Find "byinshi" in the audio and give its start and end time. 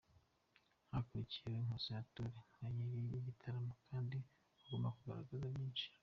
5.53-5.85